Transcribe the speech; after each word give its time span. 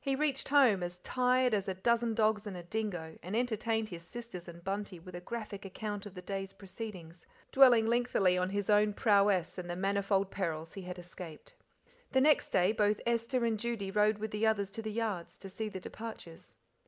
He 0.00 0.16
reached 0.16 0.48
home 0.48 0.82
as 0.82 0.98
tired 0.98 1.54
as 1.54 1.68
"a 1.68 1.74
dozen 1.74 2.12
dogs 2.16 2.44
and 2.44 2.56
a 2.56 2.64
dingo," 2.64 3.18
and 3.22 3.36
entertained 3.36 3.88
his 3.90 4.02
sisters 4.02 4.48
and 4.48 4.64
Bunty 4.64 4.98
with 4.98 5.14
a 5.14 5.20
graphic 5.20 5.64
account 5.64 6.06
of 6.06 6.14
the 6.16 6.22
day's 6.22 6.52
proceedings, 6.52 7.24
dwelling 7.52 7.86
lengthily 7.86 8.36
on 8.36 8.50
his 8.50 8.68
own 8.68 8.92
prowess 8.94 9.56
and 9.56 9.70
the 9.70 9.76
manifold 9.76 10.32
perils 10.32 10.74
he 10.74 10.82
had 10.82 10.98
escaped. 10.98 11.54
The 12.10 12.20
next 12.20 12.48
day 12.50 12.72
both 12.72 13.00
Esther 13.06 13.44
and 13.44 13.56
Judy 13.56 13.92
rode 13.92 14.18
with 14.18 14.32
the 14.32 14.44
others 14.44 14.72
to 14.72 14.82
the 14.82 14.90
yards 14.90 15.38
to 15.38 15.48
see 15.48 15.68
the 15.68 15.78
departures. 15.78 16.56